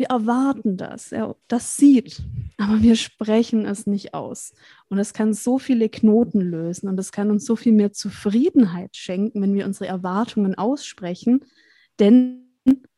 Wir 0.00 0.06
erwarten 0.06 0.78
das, 0.78 1.12
er 1.12 1.36
das 1.46 1.76
sieht, 1.76 2.22
aber 2.56 2.80
wir 2.80 2.96
sprechen 2.96 3.66
es 3.66 3.86
nicht 3.86 4.14
aus. 4.14 4.54
Und 4.88 4.96
es 4.98 5.12
kann 5.12 5.34
so 5.34 5.58
viele 5.58 5.90
Knoten 5.90 6.40
lösen 6.40 6.88
und 6.88 6.98
es 6.98 7.12
kann 7.12 7.30
uns 7.30 7.44
so 7.44 7.54
viel 7.54 7.72
mehr 7.72 7.92
Zufriedenheit 7.92 8.96
schenken, 8.96 9.42
wenn 9.42 9.52
wir 9.52 9.66
unsere 9.66 9.88
Erwartungen 9.88 10.54
aussprechen. 10.54 11.44
Denn 11.98 12.48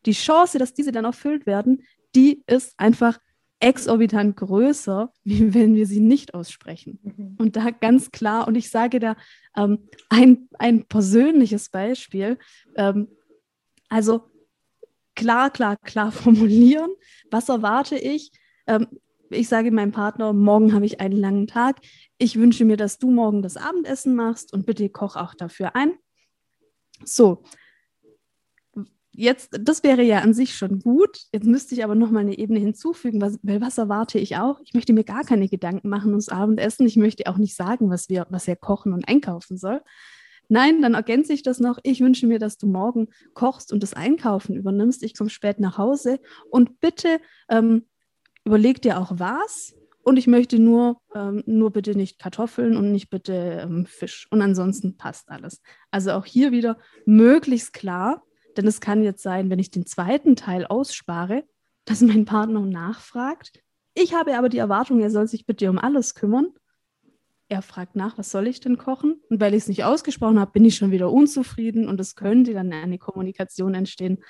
die 0.07 0.13
Chance, 0.13 0.59
dass 0.59 0.75
diese 0.75 0.93
dann 0.93 1.05
erfüllt 1.05 1.45
werden, 1.45 1.83
die 2.15 2.45
ist 2.47 2.75
einfach 2.77 3.19
exorbitant 3.59 4.37
größer, 4.37 5.13
wie 5.25 5.55
wenn 5.55 5.75
wir 5.75 5.89
sie 5.89 5.99
nicht 5.99 6.35
aussprechen. 6.35 7.01
Mhm. 7.03 7.35
Und 7.37 7.57
da 7.57 7.71
ganz 7.71 8.13
klar, 8.13 8.47
und 8.47 8.55
ich 8.55 8.71
sage 8.71 9.01
da 9.01 9.17
ähm, 9.57 9.89
ein, 10.09 10.49
ein 10.57 10.85
persönliches 10.85 11.69
Beispiel, 11.69 12.39
ähm, 12.77 13.09
also 13.89 14.32
klar, 15.23 15.51
klar, 15.51 15.77
klar 15.77 16.13
formulieren, 16.23 16.91
was 17.31 17.49
erwarte 17.49 17.97
ich? 17.97 18.33
Ähm, 18.67 18.89
ich 19.31 19.49
sage 19.49 19.71
meinem 19.71 19.93
Partner, 19.93 20.33
morgen 20.33 20.75
habe 20.75 20.85
ich 20.85 21.01
einen 21.01 21.17
langen 21.17 21.47
Tag. 21.47 21.77
Ich 22.19 22.39
wünsche 22.39 22.65
mir, 22.65 22.77
dass 22.77 22.99
du 22.99 23.11
morgen 23.11 23.41
das 23.41 23.57
Abendessen 23.57 24.15
machst 24.15 24.53
und 24.53 24.67
bitte 24.67 24.89
koch 24.91 25.17
auch 25.17 25.35
dafür 25.35 25.75
ein. 25.75 25.95
So, 27.05 27.43
jetzt, 29.13 29.51
das 29.59 29.83
wäre 29.83 30.03
ja 30.03 30.19
an 30.19 30.35
sich 30.35 30.55
schon 30.55 30.81
gut. 30.81 31.23
Jetzt 31.33 31.47
müsste 31.47 31.75
ich 31.75 31.83
aber 31.83 31.95
noch 31.95 32.11
mal 32.11 32.21
eine 32.21 32.37
Ebene 32.37 32.59
hinzufügen, 32.59 33.21
was, 33.21 33.39
weil 33.43 33.61
was 33.61 33.79
erwarte 33.79 34.19
ich 34.19 34.37
auch? 34.37 34.61
Ich 34.65 34.75
möchte 34.75 34.93
mir 34.93 35.05
gar 35.05 35.25
keine 35.25 35.49
Gedanken 35.49 35.89
machen 35.89 36.11
ums 36.11 36.29
Abendessen. 36.29 36.87
Ich 36.87 36.97
möchte 36.97 37.27
auch 37.27 37.39
nicht 37.39 37.55
sagen, 37.55 37.91
was 37.91 38.09
wir, 38.11 38.27
was 38.29 38.49
er 38.49 38.57
kochen 38.57 38.93
und 38.93 39.09
einkaufen 39.09 39.57
soll. 39.57 39.81
Nein, 40.53 40.83
dann 40.83 40.95
ergänze 40.95 41.33
ich 41.33 41.43
das 41.43 41.61
noch. 41.61 41.79
Ich 41.83 42.01
wünsche 42.01 42.27
mir, 42.27 42.39
dass 42.39 42.59
du 42.59 42.67
morgen 42.67 43.09
kochst 43.35 43.73
und 43.73 43.83
das 43.83 43.95
Einkaufen 43.95 44.55
übernimmst. 44.55 45.03
Ich 45.03 45.17
komme 45.17 45.31
spät 45.31 45.61
nach 45.61 45.79
Hause 45.79 46.21
und 46.51 46.81
bitte 46.81 47.21
ähm, 47.49 47.87
überleg 48.45 48.83
dir 48.83 48.99
auch 48.99 49.13
was. 49.15 49.75
Und 50.05 50.17
ich 50.17 50.27
möchte 50.27 50.59
nur, 50.59 51.01
ähm, 51.15 51.45
nur 51.47 51.71
bitte 51.71 51.95
nicht 51.95 52.19
Kartoffeln 52.19 52.77
und 52.77 52.91
nicht 52.91 53.09
bitte 53.09 53.61
ähm, 53.63 53.87
Fisch. 53.87 54.27
Und 54.31 54.43
ansonsten 54.43 54.97
passt 54.97 55.31
alles. 55.31 55.63
Also 55.91 56.11
auch 56.13 56.27
hier 56.27 56.51
wieder 56.51 56.79
möglichst 57.07 57.73
klar 57.73 58.23
denn 58.57 58.67
es 58.67 58.81
kann 58.81 59.03
jetzt 59.03 59.23
sein, 59.23 59.51
wenn 59.51 59.59
ich 59.59 59.71
den 59.71 59.87
zweiten 59.87 60.37
Teil 60.37 60.67
ausspare, 60.67 61.45
dass 61.85 62.01
mein 62.01 62.25
Partner 62.25 62.61
nachfragt. 62.61 63.61
Ich 63.95 64.15
habe 64.15 64.37
aber 64.37 64.49
die 64.49 64.59
Erwartung, 64.59 65.01
er 65.01 65.11
soll 65.11 65.27
sich 65.27 65.47
bitte 65.47 65.69
um 65.69 65.79
alles 65.79 66.15
kümmern. 66.15 66.49
Er 67.53 67.61
fragt 67.61 67.97
nach, 67.97 68.17
was 68.17 68.31
soll 68.31 68.47
ich 68.47 68.61
denn 68.61 68.79
kochen? 68.79 69.21
Und 69.29 69.39
weil 69.39 69.53
ich 69.53 69.65
es 69.65 69.69
nicht 69.69 69.85
ausgesprochen 69.85 70.41
habe, 70.41 70.53
bin 70.53 70.65
ich 70.65 70.75
schon 70.75 70.91
wieder 70.91 71.13
unzufrieden 71.13 71.87
und 71.87 72.01
es 72.01 72.17
könnte 72.17 72.55
dann 72.55 72.73
eine 72.73 72.97
Kommunikation 72.97 73.75
entstehen. 73.75 74.25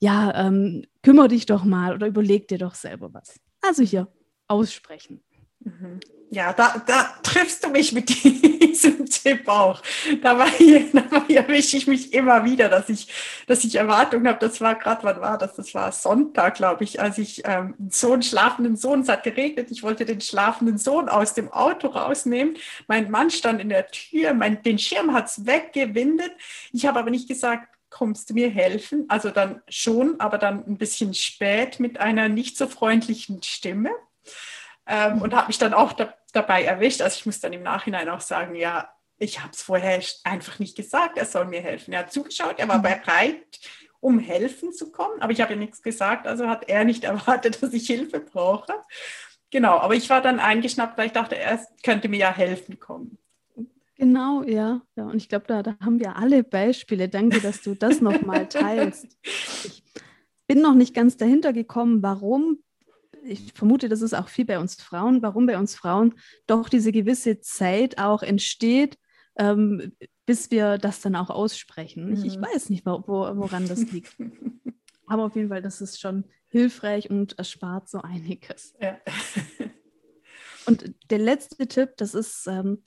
Ja, 0.00 0.34
ähm, 0.34 0.84
kümmere 1.04 1.28
dich 1.28 1.46
doch 1.46 1.62
mal 1.62 1.94
oder 1.94 2.08
überleg 2.08 2.48
dir 2.48 2.58
doch 2.58 2.74
selber 2.74 3.14
was. 3.14 3.38
Also 3.60 3.84
hier 3.84 4.08
aussprechen. 4.48 5.22
Mhm. 5.68 6.00
Ja, 6.30 6.52
da, 6.52 6.82
da 6.86 7.14
triffst 7.22 7.64
du 7.64 7.70
mich 7.70 7.92
mit 7.92 8.10
diesem 8.22 9.06
Tipp 9.06 9.48
auch. 9.48 9.82
Da, 10.22 10.38
war 10.38 10.50
hier, 10.50 10.84
da 10.92 11.24
erwische 11.26 11.78
ich 11.78 11.86
mich 11.86 12.12
immer 12.12 12.44
wieder, 12.44 12.68
dass 12.68 12.90
ich, 12.90 13.08
dass 13.46 13.64
ich 13.64 13.76
Erwartungen 13.76 14.28
habe. 14.28 14.38
Das 14.38 14.60
war 14.60 14.74
gerade, 14.74 15.04
wann 15.04 15.22
war 15.22 15.38
das? 15.38 15.54
Das 15.54 15.74
war 15.74 15.90
Sonntag, 15.90 16.56
glaube 16.56 16.84
ich, 16.84 17.00
als 17.00 17.16
ich 17.16 17.42
ähm, 17.46 17.74
so 17.88 18.12
einen 18.12 18.22
schlafenden 18.22 18.76
Sohn, 18.76 19.00
es 19.00 19.08
hat 19.08 19.24
geregnet, 19.24 19.70
ich 19.70 19.82
wollte 19.82 20.04
den 20.04 20.20
schlafenden 20.20 20.76
Sohn 20.76 21.08
aus 21.08 21.32
dem 21.32 21.50
Auto 21.50 21.88
rausnehmen. 21.88 22.56
Mein 22.88 23.10
Mann 23.10 23.30
stand 23.30 23.62
in 23.62 23.70
der 23.70 23.86
Tür, 23.88 24.34
mein, 24.34 24.62
den 24.62 24.78
Schirm 24.78 25.14
hat 25.14 25.28
es 25.28 25.46
weggewindet. 25.46 26.32
Ich 26.72 26.84
habe 26.84 26.98
aber 26.98 27.10
nicht 27.10 27.28
gesagt, 27.28 27.68
kommst 27.88 28.28
du 28.28 28.34
mir 28.34 28.50
helfen? 28.50 29.06
Also 29.08 29.30
dann 29.30 29.62
schon, 29.66 30.20
aber 30.20 30.36
dann 30.36 30.62
ein 30.66 30.76
bisschen 30.76 31.14
spät 31.14 31.80
mit 31.80 31.98
einer 31.98 32.28
nicht 32.28 32.58
so 32.58 32.66
freundlichen 32.66 33.42
Stimme 33.42 33.90
ähm, 34.88 35.22
und 35.22 35.34
habe 35.34 35.48
mich 35.48 35.58
dann 35.58 35.74
auch 35.74 35.92
da, 35.92 36.14
dabei 36.32 36.64
erwischt. 36.64 37.02
Also 37.02 37.16
ich 37.18 37.26
muss 37.26 37.40
dann 37.40 37.52
im 37.52 37.62
Nachhinein 37.62 38.08
auch 38.08 38.20
sagen, 38.20 38.54
ja, 38.54 38.88
ich 39.18 39.40
habe 39.40 39.50
es 39.52 39.62
vorher 39.62 40.00
einfach 40.24 40.58
nicht 40.58 40.76
gesagt, 40.76 41.18
er 41.18 41.26
soll 41.26 41.46
mir 41.46 41.60
helfen. 41.60 41.92
Er 41.92 42.00
hat 42.00 42.12
zugeschaut, 42.12 42.58
er 42.58 42.68
war 42.68 42.78
mhm. 42.78 42.82
bereit, 42.82 43.60
um 44.00 44.18
helfen 44.18 44.72
zu 44.72 44.92
kommen, 44.92 45.20
aber 45.20 45.32
ich 45.32 45.40
habe 45.40 45.54
ja 45.54 45.58
nichts 45.58 45.82
gesagt, 45.82 46.26
also 46.26 46.48
hat 46.48 46.68
er 46.68 46.84
nicht 46.84 47.04
erwartet, 47.04 47.62
dass 47.62 47.72
ich 47.72 47.86
Hilfe 47.86 48.20
brauche. 48.20 48.72
Genau, 49.50 49.78
aber 49.78 49.94
ich 49.94 50.08
war 50.10 50.20
dann 50.20 50.40
eingeschnappt, 50.40 50.98
weil 50.98 51.06
ich 51.06 51.12
dachte, 51.12 51.36
er 51.36 51.60
könnte 51.82 52.08
mir 52.08 52.18
ja 52.18 52.34
helfen 52.34 52.78
kommen. 52.78 53.18
Genau, 53.96 54.42
ja. 54.44 54.82
ja 54.94 55.04
und 55.04 55.16
ich 55.16 55.28
glaube, 55.28 55.46
da, 55.48 55.62
da 55.62 55.76
haben 55.80 55.98
wir 55.98 56.16
alle 56.16 56.44
Beispiele. 56.44 57.08
Danke, 57.08 57.40
dass 57.40 57.62
du 57.62 57.74
das 57.74 58.00
nochmal 58.00 58.46
teilst. 58.48 59.06
Ich 59.22 59.82
bin 60.46 60.60
noch 60.60 60.74
nicht 60.74 60.94
ganz 60.94 61.16
dahinter 61.16 61.52
gekommen, 61.52 62.02
warum 62.02 62.62
ich 63.28 63.52
vermute, 63.54 63.88
das 63.88 64.02
ist 64.02 64.14
auch 64.14 64.28
viel 64.28 64.44
bei 64.44 64.58
uns 64.58 64.74
Frauen, 64.74 65.22
warum 65.22 65.46
bei 65.46 65.58
uns 65.58 65.74
Frauen 65.74 66.14
doch 66.46 66.68
diese 66.68 66.92
gewisse 66.92 67.40
Zeit 67.40 67.98
auch 67.98 68.22
entsteht, 68.22 68.98
ähm, 69.36 69.92
bis 70.26 70.50
wir 70.50 70.78
das 70.78 71.00
dann 71.00 71.16
auch 71.16 71.30
aussprechen. 71.30 72.06
Mhm. 72.06 72.12
Ich, 72.14 72.24
ich, 72.24 72.36
mhm. 72.38 72.42
weiß 72.42 72.70
nicht, 72.70 72.86
wo, 72.86 73.02
woran 73.06 73.68
das 73.68 73.90
liegt. 73.92 74.16
Aber 75.06 75.24
auf 75.24 75.36
jeden 75.36 75.48
Fall, 75.48 75.62
das 75.62 75.80
ist 75.80 76.00
schon 76.00 76.24
hilfreich 76.48 77.10
und 77.10 77.38
erspart 77.38 77.88
so 77.88 78.00
einiges. 78.02 78.74
Ja. 78.80 78.98
und 80.66 80.94
der 81.10 81.18
letzte 81.18 81.66
Tipp, 81.66 81.96
das 81.96 82.14
ist 82.14 82.46
ähm, 82.46 82.82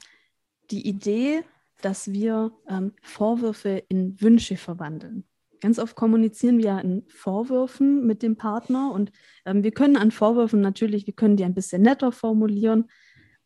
die 0.70 0.88
Idee, 0.88 1.44
dass 1.82 2.12
wir 2.12 2.52
ähm, 2.68 2.94
Vorwürfe 3.02 3.84
in 3.90 4.20
Wünsche 4.22 4.58
verwandeln. 4.58 5.26
Ganz 5.62 5.78
oft 5.78 5.96
kommunizieren 5.96 6.58
wir 6.58 6.80
in 6.80 7.04
Vorwürfen 7.08 8.06
mit 8.08 8.24
dem 8.24 8.36
Partner 8.36 8.92
und 8.92 9.12
ähm, 9.46 9.64
wir 9.64 9.72
können 9.72 9.96
an 9.96 10.12
Vorwürfen 10.12 10.60
natürlich, 10.60 11.06
wir 11.06 11.14
können 11.14 11.38
die 11.38 11.46
ein 11.46 11.54
bisschen 11.54 11.84
netter 11.84 12.12
formulieren. 12.12 12.90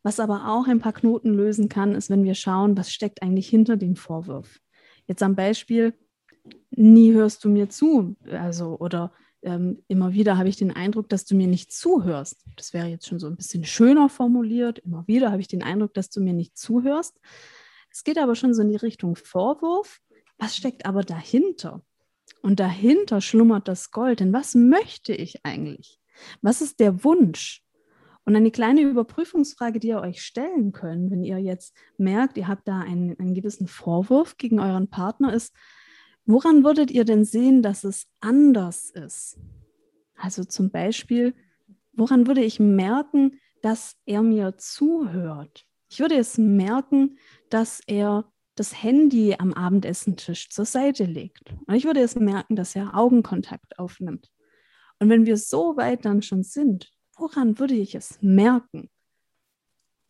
Was 0.02 0.18
aber 0.18 0.48
auch 0.48 0.66
ein 0.66 0.78
paar 0.78 0.94
Knoten 0.94 1.34
lösen 1.34 1.68
kann, 1.68 1.94
ist, 1.94 2.10
wenn 2.10 2.24
wir 2.24 2.34
schauen, 2.34 2.76
was 2.76 2.92
steckt 2.92 3.22
eigentlich 3.22 3.48
hinter 3.48 3.76
dem 3.76 3.96
Vorwurf. 3.96 4.60
Jetzt 5.06 5.22
am 5.22 5.34
Beispiel, 5.34 5.94
nie 6.70 7.12
hörst 7.12 7.44
du 7.44 7.48
mir 7.48 7.68
zu, 7.68 8.16
also 8.30 8.78
oder 8.78 9.12
ähm, 9.42 9.82
immer 9.86 10.12
wieder 10.12 10.38
habe 10.38 10.48
ich 10.48 10.56
den 10.56 10.74
Eindruck, 10.74 11.08
dass 11.08 11.24
du 11.24 11.36
mir 11.36 11.46
nicht 11.46 11.72
zuhörst. 11.72 12.44
Das 12.56 12.72
wäre 12.72 12.86
jetzt 12.86 13.06
schon 13.06 13.18
so 13.18 13.26
ein 13.26 13.36
bisschen 13.36 13.64
schöner 13.64 14.08
formuliert. 14.08 14.78
Immer 14.78 15.06
wieder 15.06 15.30
habe 15.30 15.40
ich 15.40 15.48
den 15.48 15.62
Eindruck, 15.62 15.92
dass 15.94 16.08
du 16.10 16.20
mir 16.20 16.32
nicht 16.32 16.56
zuhörst. 16.56 17.20
Es 17.90 18.04
geht 18.04 18.18
aber 18.18 18.34
schon 18.34 18.54
so 18.54 18.62
in 18.62 18.68
die 18.68 18.76
Richtung 18.76 19.16
Vorwurf. 19.16 20.00
Was 20.38 20.56
steckt 20.56 20.86
aber 20.86 21.02
dahinter? 21.02 21.82
Und 22.42 22.60
dahinter 22.60 23.20
schlummert 23.20 23.68
das 23.68 23.90
Gold. 23.90 24.20
Denn 24.20 24.32
was 24.32 24.54
möchte 24.54 25.12
ich 25.12 25.44
eigentlich? 25.44 26.00
Was 26.42 26.60
ist 26.60 26.80
der 26.80 27.04
Wunsch? 27.04 27.62
Und 28.24 28.34
eine 28.34 28.50
kleine 28.50 28.80
Überprüfungsfrage, 28.80 29.78
die 29.78 29.88
ihr 29.88 30.00
euch 30.00 30.22
stellen 30.22 30.72
könnt, 30.72 31.12
wenn 31.12 31.22
ihr 31.22 31.38
jetzt 31.38 31.76
merkt, 31.96 32.36
ihr 32.36 32.48
habt 32.48 32.66
da 32.66 32.80
einen, 32.80 33.16
einen 33.20 33.34
gewissen 33.34 33.68
Vorwurf 33.68 34.36
gegen 34.36 34.58
euren 34.58 34.88
Partner, 34.88 35.32
ist, 35.32 35.54
woran 36.24 36.64
würdet 36.64 36.90
ihr 36.90 37.04
denn 37.04 37.24
sehen, 37.24 37.62
dass 37.62 37.84
es 37.84 38.08
anders 38.20 38.90
ist? 38.90 39.38
Also 40.16 40.42
zum 40.42 40.70
Beispiel, 40.70 41.34
woran 41.92 42.26
würde 42.26 42.42
ich 42.42 42.58
merken, 42.58 43.38
dass 43.62 43.96
er 44.06 44.22
mir 44.22 44.56
zuhört? 44.56 45.64
Ich 45.88 46.00
würde 46.00 46.16
es 46.16 46.36
merken, 46.36 47.18
dass 47.48 47.80
er 47.86 48.30
das 48.56 48.82
Handy 48.82 49.36
am 49.38 49.52
Abendessentisch 49.52 50.50
zur 50.50 50.64
Seite 50.64 51.04
legt. 51.04 51.52
Und 51.66 51.74
ich 51.74 51.84
würde 51.84 52.00
jetzt 52.00 52.18
merken, 52.18 52.56
dass 52.56 52.74
er 52.74 52.96
Augenkontakt 52.96 53.78
aufnimmt. 53.78 54.30
Und 54.98 55.08
wenn 55.10 55.26
wir 55.26 55.36
so 55.36 55.76
weit 55.76 56.04
dann 56.04 56.22
schon 56.22 56.42
sind, 56.42 56.90
woran 57.16 57.58
würde 57.58 57.74
ich 57.74 57.94
es 57.94 58.18
merken? 58.22 58.90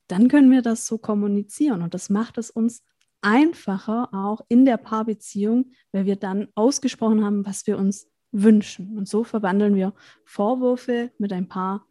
Dann 0.08 0.28
können 0.28 0.50
wir 0.50 0.62
das 0.62 0.86
so 0.86 0.98
kommunizieren 0.98 1.82
und 1.82 1.92
das 1.92 2.08
macht 2.08 2.38
es 2.38 2.50
uns 2.50 2.82
einfacher 3.20 4.10
auch 4.12 4.40
in 4.48 4.64
der 4.64 4.76
Paarbeziehung, 4.76 5.72
weil 5.90 6.06
wir 6.06 6.16
dann 6.16 6.48
ausgesprochen 6.54 7.24
haben, 7.24 7.44
was 7.44 7.66
wir 7.66 7.76
uns 7.76 8.08
wünschen. 8.30 8.96
Und 8.96 9.08
so 9.08 9.24
verwandeln 9.24 9.74
wir 9.74 9.94
Vorwürfe 10.24 11.10
mit 11.18 11.32
ein 11.32 11.48
paar, 11.48 11.86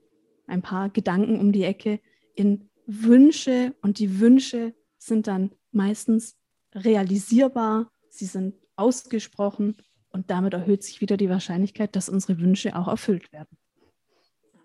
ein 0.48 0.62
paar 0.62 0.90
Gedanken 0.90 1.40
um 1.40 1.52
die 1.52 1.64
Ecke 1.64 2.00
in 2.36 2.70
Wünsche 2.88 3.76
und 3.82 4.00
die 4.00 4.20
Wünsche 4.20 4.74
sind 4.98 5.28
dann 5.28 5.52
meistens 5.72 6.38
realisierbar, 6.75 7.89
sie 8.10 8.25
sind 8.25 8.55
ausgesprochen 8.75 9.77
und 10.10 10.29
damit 10.29 10.53
erhöht 10.53 10.84
sich 10.84 11.01
wieder 11.01 11.17
die 11.17 11.29
Wahrscheinlichkeit, 11.29 11.96
dass 11.96 12.10
unsere 12.10 12.39
Wünsche 12.39 12.75
auch 12.75 12.88
erfüllt 12.88 13.32
werden. 13.32 13.58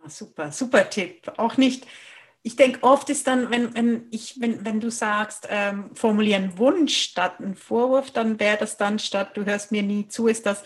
Ah, 0.02 0.08
super, 0.08 0.50
super 0.52 0.88
Tipp. 0.88 1.32
Auch 1.36 1.56
nicht, 1.56 1.86
ich 2.42 2.56
denke, 2.56 2.82
oft 2.82 3.10
ist 3.10 3.26
dann, 3.26 3.50
wenn, 3.50 3.74
wenn, 3.74 4.06
ich, 4.10 4.40
wenn, 4.40 4.64
wenn 4.64 4.80
du 4.80 4.90
sagst, 4.90 5.46
ähm, 5.50 5.94
formulieren 5.94 6.56
Wunsch 6.58 6.96
statt 6.96 7.40
ein 7.40 7.54
Vorwurf, 7.54 8.10
dann 8.10 8.40
wäre 8.40 8.56
das 8.56 8.76
dann 8.76 8.98
statt, 8.98 9.36
du 9.36 9.44
hörst 9.44 9.72
mir 9.72 9.82
nie 9.82 10.08
zu, 10.08 10.26
ist 10.26 10.46
das, 10.46 10.62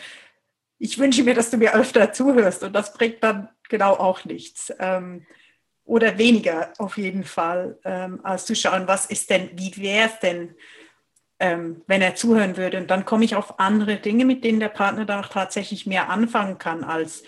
ich 0.78 0.98
wünsche 0.98 1.24
mir, 1.24 1.34
dass 1.34 1.50
du 1.50 1.56
mir 1.56 1.74
öfter 1.74 2.12
zuhörst 2.12 2.62
und 2.62 2.72
das 2.72 2.92
bringt 2.92 3.22
dann 3.22 3.48
genau 3.68 3.94
auch 3.94 4.24
nichts. 4.24 4.72
Ähm, 4.78 5.26
oder 5.84 6.16
weniger 6.16 6.72
auf 6.78 6.96
jeden 6.96 7.24
Fall, 7.24 7.78
ähm, 7.84 8.20
als 8.22 8.46
zu 8.46 8.54
schauen, 8.54 8.86
was 8.86 9.06
ist 9.06 9.28
denn, 9.30 9.50
wie 9.54 9.76
wäre 9.76 10.08
es 10.08 10.18
denn, 10.20 10.54
ähm, 11.38 11.82
wenn 11.86 12.02
er 12.02 12.14
zuhören 12.14 12.56
würde. 12.56 12.78
Und 12.78 12.90
dann 12.90 13.04
komme 13.04 13.24
ich 13.24 13.34
auf 13.34 13.58
andere 13.58 13.96
Dinge, 13.96 14.24
mit 14.24 14.44
denen 14.44 14.60
der 14.60 14.68
Partner 14.68 15.04
dann 15.04 15.24
auch 15.24 15.28
tatsächlich 15.28 15.86
mehr 15.86 16.08
anfangen 16.08 16.58
kann 16.58 16.84
als 16.84 17.22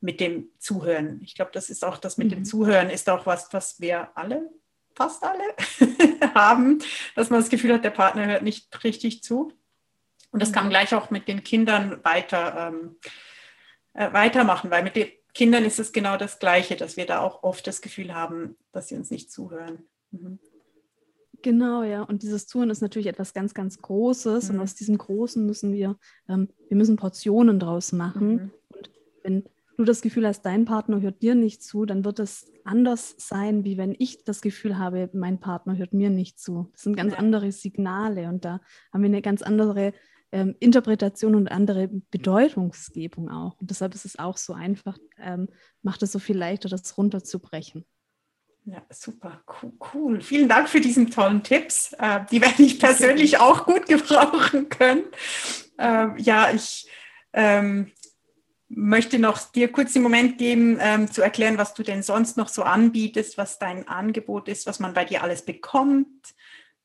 mit 0.00 0.20
dem 0.20 0.48
Zuhören. 0.58 1.20
Ich 1.22 1.34
glaube, 1.34 1.50
das 1.52 1.68
ist 1.68 1.84
auch 1.84 1.98
das 1.98 2.16
mit 2.16 2.28
mhm. 2.28 2.30
dem 2.30 2.44
Zuhören, 2.44 2.90
ist 2.90 3.08
auch 3.10 3.26
was, 3.26 3.52
was 3.52 3.80
wir 3.80 4.16
alle, 4.16 4.50
fast 4.94 5.22
alle 5.22 5.44
haben, 6.34 6.78
dass 7.14 7.30
man 7.30 7.40
das 7.40 7.50
Gefühl 7.50 7.74
hat, 7.74 7.84
der 7.84 7.90
Partner 7.90 8.26
hört 8.26 8.42
nicht 8.42 8.82
richtig 8.82 9.22
zu. 9.22 9.52
Und 10.32 10.40
das 10.40 10.52
kann 10.52 10.64
man 10.64 10.70
gleich 10.70 10.94
auch 10.94 11.10
mit 11.10 11.28
den 11.28 11.42
Kindern 11.42 12.02
weiter, 12.04 12.72
ähm, 12.72 12.96
äh, 13.94 14.12
weitermachen, 14.12 14.70
weil 14.70 14.84
mit 14.84 14.96
den 14.96 15.08
Kindern 15.34 15.64
ist 15.64 15.78
es 15.78 15.92
genau 15.92 16.16
das 16.16 16.38
Gleiche, 16.38 16.76
dass 16.76 16.96
wir 16.96 17.06
da 17.06 17.20
auch 17.20 17.42
oft 17.42 17.66
das 17.66 17.80
Gefühl 17.80 18.14
haben, 18.14 18.56
dass 18.72 18.88
sie 18.88 18.96
uns 18.96 19.10
nicht 19.10 19.30
zuhören. 19.30 19.84
Mhm. 20.12 20.38
Genau, 21.42 21.82
ja. 21.82 22.02
Und 22.02 22.22
dieses 22.22 22.46
Zuhören 22.46 22.70
ist 22.70 22.82
natürlich 22.82 23.08
etwas 23.08 23.32
ganz, 23.32 23.54
ganz 23.54 23.78
Großes. 23.78 24.48
Mhm. 24.48 24.54
Und 24.56 24.60
aus 24.62 24.74
diesem 24.74 24.98
Großen 24.98 25.44
müssen 25.44 25.72
wir, 25.72 25.96
ähm, 26.28 26.48
wir 26.68 26.76
müssen 26.76 26.96
Portionen 26.96 27.58
draus 27.58 27.92
machen. 27.92 28.30
Mhm. 28.30 28.50
Und 28.74 28.90
wenn 29.22 29.44
du 29.76 29.84
das 29.84 30.02
Gefühl 30.02 30.26
hast, 30.26 30.42
dein 30.42 30.64
Partner 30.64 31.00
hört 31.00 31.22
dir 31.22 31.34
nicht 31.34 31.62
zu, 31.62 31.86
dann 31.86 32.04
wird 32.04 32.18
es 32.18 32.52
anders 32.64 33.14
sein, 33.18 33.64
wie 33.64 33.78
wenn 33.78 33.94
ich 33.98 34.24
das 34.24 34.42
Gefühl 34.42 34.78
habe, 34.78 35.08
mein 35.12 35.40
Partner 35.40 35.76
hört 35.76 35.94
mir 35.94 36.10
nicht 36.10 36.38
zu. 36.38 36.68
Das 36.72 36.82
sind 36.82 36.96
ganz 36.96 37.12
ja. 37.12 37.18
andere 37.18 37.50
Signale 37.52 38.28
und 38.28 38.44
da 38.44 38.60
haben 38.92 39.02
wir 39.02 39.08
eine 39.08 39.22
ganz 39.22 39.42
andere 39.42 39.92
ähm, 40.32 40.54
Interpretation 40.60 41.34
und 41.34 41.48
andere 41.48 41.88
Bedeutungsgebung 41.88 43.30
auch. 43.30 43.58
Und 43.60 43.70
deshalb 43.70 43.94
ist 43.94 44.04
es 44.04 44.18
auch 44.18 44.36
so 44.36 44.52
einfach, 44.52 44.98
ähm, 45.18 45.48
macht 45.82 46.02
es 46.02 46.12
so 46.12 46.18
viel 46.18 46.36
leichter, 46.36 46.68
das 46.68 46.96
runterzubrechen. 46.96 47.84
Ja, 48.64 48.82
super, 48.90 49.42
cool. 49.94 50.20
Vielen 50.20 50.48
Dank 50.48 50.68
für 50.68 50.80
diesen 50.80 51.10
tollen 51.10 51.42
Tipps. 51.42 51.92
Äh, 51.94 52.20
die 52.30 52.40
werde 52.40 52.62
ich 52.62 52.78
persönlich 52.78 53.38
auch 53.40 53.64
gut 53.64 53.86
gebrauchen 53.86 54.68
können. 54.68 55.04
Ähm, 55.78 56.16
ja, 56.18 56.52
ich 56.52 56.88
ähm, 57.32 57.90
möchte 58.68 59.18
noch 59.18 59.38
dir 59.50 59.72
kurz 59.72 59.94
den 59.94 60.02
Moment 60.02 60.38
geben, 60.38 60.78
ähm, 60.80 61.10
zu 61.10 61.22
erklären, 61.22 61.58
was 61.58 61.74
du 61.74 61.82
denn 61.82 62.02
sonst 62.02 62.36
noch 62.36 62.48
so 62.48 62.62
anbietest, 62.62 63.38
was 63.38 63.58
dein 63.58 63.88
Angebot 63.88 64.46
ist, 64.48 64.66
was 64.66 64.78
man 64.78 64.94
bei 64.94 65.04
dir 65.04 65.22
alles 65.22 65.44
bekommt, 65.44 66.34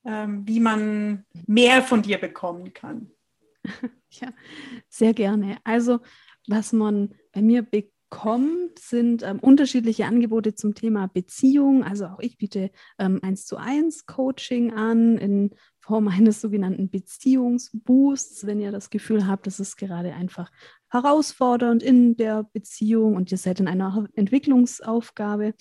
wie 0.08 0.60
man 0.60 1.26
mehr 1.48 1.82
von 1.82 2.04
dir 2.04 2.20
bekommen 2.20 2.74
kann. 2.74 3.12
Ja, 4.22 4.30
sehr 4.88 5.14
gerne. 5.14 5.58
Also, 5.64 6.00
was 6.48 6.72
man 6.72 7.16
bei 7.34 7.42
mir 7.42 7.64
bekommt, 7.64 7.95
kommt, 8.16 8.80
sind 8.80 9.24
ähm, 9.24 9.40
unterschiedliche 9.40 10.06
Angebote 10.06 10.56
zum 10.56 10.74
Thema 10.74 11.08
Beziehung. 11.08 11.84
Also 11.84 12.06
auch 12.06 12.20
ich 12.22 12.38
biete 12.38 12.72
ähm, 12.98 13.20
1 13.22 13.46
zu 13.46 13.58
1 13.58 14.06
Coaching 14.06 14.72
an 14.72 15.18
in 15.18 15.52
Form 15.82 16.08
eines 16.08 16.40
sogenannten 16.40 16.90
Beziehungsboosts, 16.90 18.48
wenn 18.48 18.62
ihr 18.62 18.72
das 18.72 18.90
Gefühl 18.90 19.28
habt, 19.28 19.48
das 19.48 19.60
ist 19.60 19.76
gerade 19.76 20.14
einfach 20.14 20.50
herausfordernd 20.90 21.84
in 21.84 22.16
der 22.16 22.44
Beziehung 22.54 23.18
und 23.18 23.34
ihr 23.34 23.38
seid 23.38 23.60
in 23.60 23.68
einer 23.68 24.08
Entwicklungsaufgabe, 24.14 25.54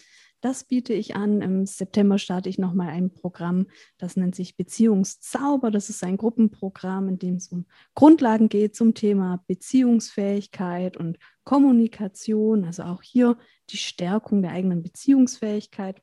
das 0.45 0.65
biete 0.65 0.93
ich 0.93 1.17
an. 1.17 1.41
Im 1.41 1.65
September 1.65 2.19
starte 2.19 2.51
ich 2.51 2.59
nochmal 2.59 2.89
ein 2.89 3.15
Programm, 3.15 3.67
das 3.97 4.17
nennt 4.17 4.35
sich 4.35 4.59
Beziehungszauber. 4.59 5.71
Das 5.71 5.89
ist 5.89 6.05
ein 6.05 6.19
Gruppenprogramm, 6.19 7.09
in 7.09 7.19
dem 7.19 7.37
es 7.37 7.49
um 7.49 7.65
Grundlagen 7.95 8.51
geht 8.51 8.77
zum 8.77 8.93
Thema 8.93 9.43
Beziehungsfähigkeit 9.47 10.99
und 10.99 11.19
Kommunikation. 11.45 12.67
Also 12.67 12.83
auch 12.83 13.01
hier 13.01 13.39
die 13.71 13.79
Stärkung 13.79 14.43
der 14.43 14.51
eigenen 14.51 14.83
Beziehungsfähigkeit. 14.83 16.03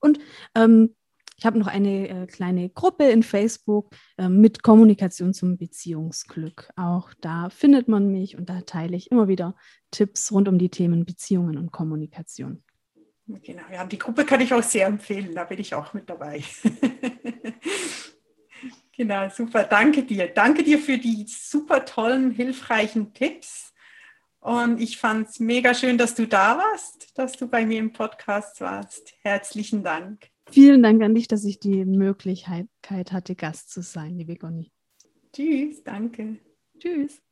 Und 0.00 0.20
ähm, 0.54 0.94
ich 1.36 1.44
habe 1.44 1.58
noch 1.58 1.66
eine 1.66 2.08
äh, 2.08 2.26
kleine 2.26 2.70
Gruppe 2.70 3.10
in 3.10 3.22
Facebook 3.22 3.94
äh, 4.16 4.30
mit 4.30 4.62
Kommunikation 4.62 5.34
zum 5.34 5.58
Beziehungsglück. 5.58 6.70
Auch 6.76 7.12
da 7.20 7.50
findet 7.50 7.88
man 7.88 8.10
mich 8.10 8.38
und 8.38 8.48
da 8.48 8.62
teile 8.62 8.96
ich 8.96 9.10
immer 9.10 9.28
wieder 9.28 9.54
Tipps 9.90 10.32
rund 10.32 10.48
um 10.48 10.56
die 10.56 10.70
Themen 10.70 11.04
Beziehungen 11.04 11.58
und 11.58 11.72
Kommunikation. 11.72 12.62
Genau, 13.26 13.62
ja, 13.72 13.84
die 13.86 13.98
Gruppe 13.98 14.24
kann 14.24 14.40
ich 14.40 14.52
auch 14.52 14.62
sehr 14.62 14.86
empfehlen, 14.86 15.34
da 15.34 15.44
bin 15.44 15.58
ich 15.58 15.74
auch 15.74 15.94
mit 15.94 16.10
dabei. 16.10 16.42
genau, 18.96 19.30
super, 19.30 19.64
danke 19.64 20.02
dir. 20.02 20.28
Danke 20.28 20.62
dir 20.62 20.78
für 20.78 20.98
die 20.98 21.24
super 21.26 21.86
tollen, 21.86 22.32
hilfreichen 22.32 23.14
Tipps. 23.14 23.72
Und 24.40 24.78
ich 24.78 24.98
fand 24.98 25.30
es 25.30 25.40
mega 25.40 25.72
schön, 25.72 25.96
dass 25.96 26.14
du 26.14 26.26
da 26.26 26.58
warst, 26.58 27.18
dass 27.18 27.32
du 27.32 27.48
bei 27.48 27.64
mir 27.64 27.78
im 27.78 27.94
Podcast 27.94 28.60
warst. 28.60 29.14
Herzlichen 29.22 29.82
Dank. 29.82 30.28
Vielen 30.50 30.82
Dank 30.82 31.02
an 31.02 31.14
dich, 31.14 31.26
dass 31.26 31.44
ich 31.44 31.58
die 31.58 31.86
Möglichkeit 31.86 32.68
hatte, 32.90 33.34
Gast 33.34 33.70
zu 33.70 33.80
sein, 33.80 34.18
liebe 34.18 34.36
Conny. 34.36 34.70
Tschüss, 35.32 35.82
danke. 35.82 36.36
Tschüss. 36.78 37.24